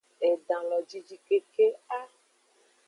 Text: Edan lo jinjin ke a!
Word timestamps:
Edan 0.29 0.63
lo 0.69 0.79
jinjin 0.89 1.41
ke 1.53 1.67
a! 1.99 2.01